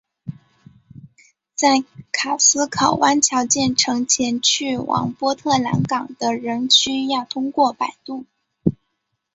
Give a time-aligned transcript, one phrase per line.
[1.53, 8.25] 在卡斯考湾桥建成前去往波特兰港的人需要通过摆渡。